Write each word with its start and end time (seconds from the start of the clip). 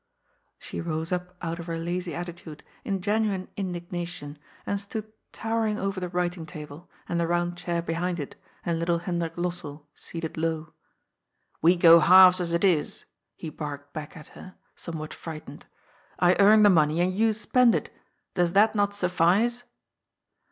"296 0.61 0.65
GOD'S 0.65 0.67
FOOL. 0.67 0.67
She 0.67 0.97
rose 0.97 1.11
up 1.11 1.37
out 1.43 1.59
of 1.59 1.67
her 1.67 1.77
lazy 1.77 2.15
attitude 2.15 2.63
in 2.83 3.03
genuine 3.03 3.49
indigna 3.55 4.07
tion, 4.07 4.39
and 4.65 4.79
Btood 4.79 5.11
towering 5.31 5.77
over 5.77 5.99
the 5.99 6.09
writing 6.09 6.47
table, 6.47 6.89
and 7.07 7.19
the 7.19 7.27
round 7.27 7.55
chair 7.55 7.83
behind 7.83 8.19
it, 8.19 8.35
and 8.65 8.79
little 8.79 8.97
Hendrik 8.97 9.35
Lossell, 9.35 9.85
seated 9.93 10.37
low. 10.37 10.61
^ 10.63 10.73
We 11.61 11.75
go 11.75 11.99
halves, 11.99 12.41
as 12.41 12.51
it 12.51 12.63
is," 12.63 13.05
he 13.35 13.51
barked 13.51 13.93
back 13.93 14.17
at 14.17 14.29
her, 14.29 14.55
some 14.75 14.97
what 14.97 15.13
frightened. 15.13 15.67
^'I 16.19 16.35
earn 16.39 16.63
the 16.63 16.71
money 16.71 16.99
and 16.99 17.13
you 17.15 17.31
spend 17.31 17.75
it; 17.75 17.91
does 18.33 18.53
that 18.53 18.73
not 18.73 18.95
suffice 18.95 19.65